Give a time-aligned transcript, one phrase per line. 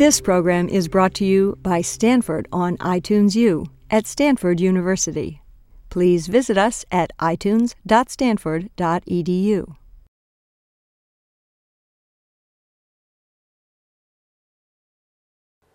[0.00, 5.42] This program is brought to you by Stanford on iTunes U at Stanford University.
[5.90, 9.76] Please visit us at itunes.stanford.edu.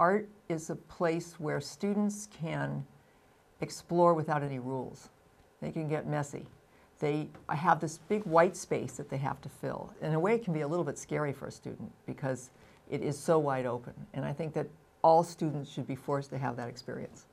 [0.00, 2.84] Art is a place where students can
[3.60, 5.10] explore without any rules.
[5.60, 6.44] They can get messy.
[6.98, 9.92] They have this big white space that they have to fill.
[10.02, 12.50] In a way, it can be a little bit scary for a student because
[12.90, 13.94] it is so wide open.
[14.14, 14.68] And I think that
[15.02, 17.26] all students should be forced to have that experience.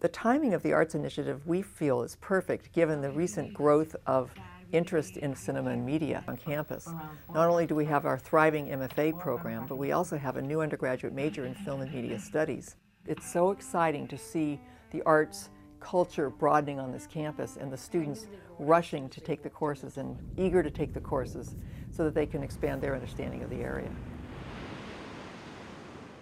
[0.00, 4.30] The timing of the Arts Initiative, we feel, is perfect given the recent growth of
[4.72, 6.88] interest in cinema and media on campus.
[7.34, 10.60] Not only do we have our thriving MFA program, but we also have a new
[10.60, 12.76] undergraduate major in film and media studies.
[13.06, 15.50] It's so exciting to see the arts
[15.80, 18.26] culture broadening on this campus and the students
[18.58, 21.56] rushing to take the courses and eager to take the courses
[21.90, 23.90] so that they can expand their understanding of the area.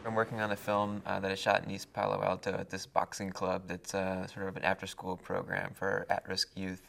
[0.07, 2.87] I'm working on a film uh, that I shot in East Palo Alto at this
[2.87, 6.89] boxing club that's uh, sort of an after school program for at risk youth.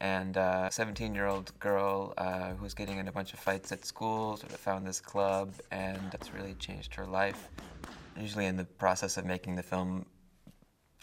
[0.00, 3.72] And uh, a 17 year old girl uh, who's getting in a bunch of fights
[3.72, 7.48] at school sort of found this club, and it's really changed her life.
[8.20, 10.04] Usually, in the process of making the film,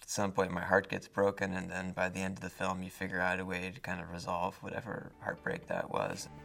[0.06, 2.84] at some point my heart gets broken, and then by the end of the film,
[2.84, 6.30] you figure out a way to kind of resolve whatever heartbreak that was.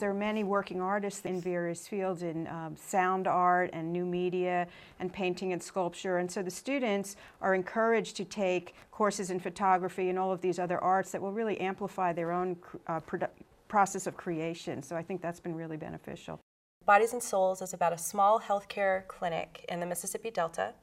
[0.00, 4.66] There are many working artists in various fields in um, sound art and new media
[5.00, 6.18] and painting and sculpture.
[6.18, 10.58] And so the students are encouraged to take courses in photography and all of these
[10.58, 13.00] other arts that will really amplify their own uh,
[13.68, 14.82] process of creation.
[14.82, 16.38] So I think that's been really beneficial.
[16.86, 20.74] Bodies and Souls is about a small healthcare clinic in the Mississippi Delta.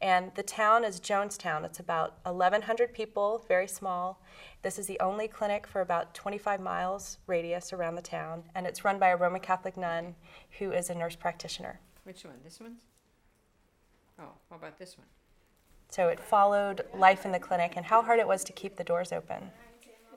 [0.00, 1.64] And the town is Jonestown.
[1.64, 4.20] It's about 1,100 people, very small.
[4.62, 8.42] This is the only clinic for about 25 miles radius around the town.
[8.56, 10.16] And it's run by a Roman Catholic nun
[10.58, 11.78] who is a nurse practitioner.
[12.02, 12.34] Which one?
[12.42, 12.76] This one?
[14.18, 15.06] Oh, how about this one?
[15.88, 18.84] So it followed life in the clinic and how hard it was to keep the
[18.84, 19.50] doors open.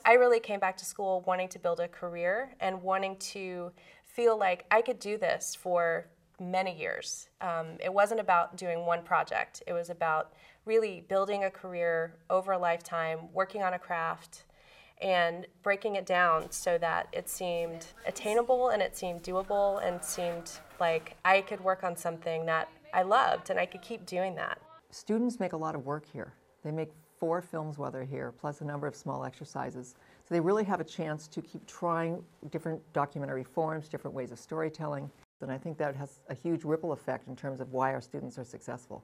[0.08, 3.74] I really came back to school wanting to build a career and wanting to
[4.18, 6.08] feel like I could do this for
[6.40, 7.30] many years.
[7.40, 10.34] Um, it wasn't about doing one project, it was about
[10.66, 14.46] really building a career over a lifetime, working on a craft,
[15.02, 20.52] and breaking it down so that it seemed attainable and it seemed doable and seemed
[20.80, 24.58] like I could work on something that I loved and I could keep doing that.
[24.90, 26.34] Students make a lot of work here.
[26.64, 29.96] They make four films while they're here, plus a number of small exercises.
[30.26, 34.40] So they really have a chance to keep trying different documentary forms, different ways of
[34.40, 35.10] storytelling.
[35.42, 38.38] And I think that has a huge ripple effect in terms of why our students
[38.38, 39.04] are successful.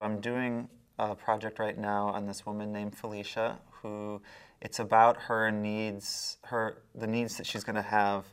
[0.00, 0.68] I'm doing
[0.98, 4.20] a project right now on this woman named Felicia, who
[4.60, 8.24] it's about her needs, her the needs that she's going to have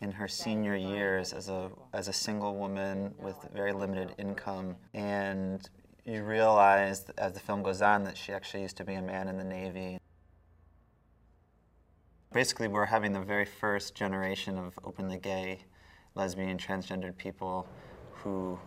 [0.00, 5.68] in her senior years as a as a single woman with very limited income, and
[6.04, 9.28] you realize as the film goes on that she actually used to be a man
[9.28, 9.98] in the Navy.
[12.32, 15.64] Basically, we're having the very first generation of openly gay,
[16.14, 17.68] lesbian, transgendered people
[18.12, 18.58] who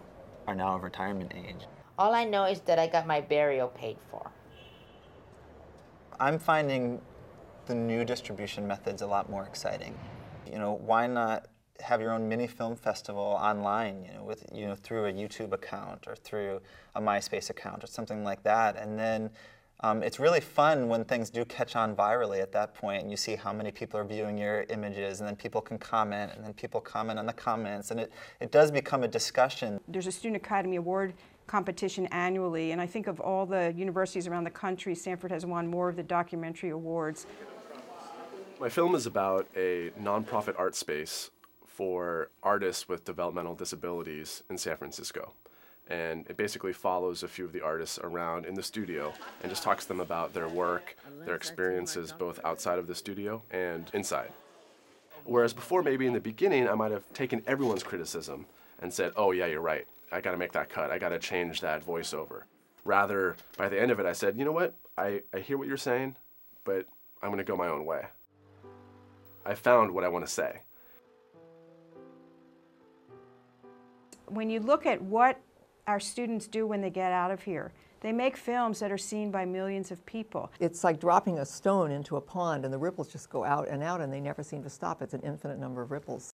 [0.47, 1.65] are now of retirement age.
[1.97, 4.31] All I know is that I got my burial paid for.
[6.19, 7.01] I'm finding
[7.65, 9.97] the new distribution methods a lot more exciting.
[10.49, 11.47] You know, why not
[11.81, 15.51] have your own mini film festival online, you know, with you know through a YouTube
[15.51, 16.61] account or through
[16.95, 19.29] a MySpace account or something like that, and then
[19.81, 23.17] um, it's really fun when things do catch on virally at that point and you
[23.17, 26.53] see how many people are viewing your images and then people can comment and then
[26.53, 29.79] people comment on the comments and it, it does become a discussion.
[29.87, 31.13] There's a Student Academy Award
[31.45, 35.67] competition annually and I think of all the universities around the country, Stanford has won
[35.67, 37.27] more of the documentary awards.
[38.59, 41.31] My film is about a nonprofit art space
[41.75, 45.33] for artists with developmental disabilities in San Francisco
[45.87, 49.63] and it basically follows a few of the artists around in the studio and just
[49.63, 54.31] talks to them about their work, their experiences both outside of the studio and inside.
[55.25, 58.45] Whereas before, maybe in the beginning, I might have taken everyone's criticism
[58.81, 59.85] and said, oh, yeah, you're right.
[60.11, 60.91] I got to make that cut.
[60.91, 62.43] I got to change that voiceover.
[62.83, 64.75] Rather, by the end of it, I said, you know what?
[64.97, 66.15] I, I hear what you're saying,
[66.63, 66.85] but
[67.21, 68.05] I'm going to go my own way.
[69.45, 70.61] I found what I want to say.
[74.27, 75.39] When you look at what
[75.87, 77.71] our students do when they get out of here.
[78.01, 80.51] They make films that are seen by millions of people.
[80.59, 83.81] It's like dropping a stone into a pond and the ripples just go out and
[83.81, 85.01] out and they never seem to stop.
[85.01, 86.34] It's an infinite number of ripples.